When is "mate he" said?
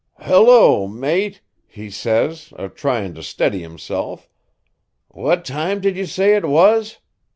0.87-1.91